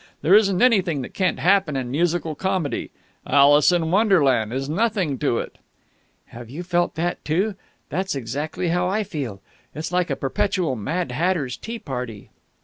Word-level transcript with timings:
There 0.23 0.33
isn't 0.33 0.63
anything 0.63 1.03
that 1.03 1.13
can't 1.13 1.37
happen 1.37 1.75
in 1.75 1.91
musical 1.91 2.33
comedy. 2.33 2.89
'Alice 3.27 3.71
in 3.71 3.91
Wonderland' 3.91 4.51
is 4.51 4.67
nothing 4.67 5.19
to 5.19 5.37
it." 5.37 5.59
"Have 6.29 6.49
you 6.49 6.63
felt 6.63 6.95
that, 6.95 7.23
too? 7.23 7.53
That's 7.89 8.15
exactly 8.15 8.69
how 8.69 8.87
I 8.87 9.03
feel. 9.03 9.43
It's 9.75 9.91
like 9.91 10.09
a 10.09 10.15
perpetual 10.15 10.75
'Mad 10.75 11.11
Hatter's 11.11 11.55
Tea 11.55 11.77
Party.'" 11.77 12.31